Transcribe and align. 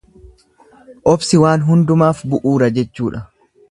Obsi 1.13 1.41
waan 1.43 1.69
hundaaf 1.69 2.27
bu'uura 2.35 2.75
jechuudha. 2.81 3.29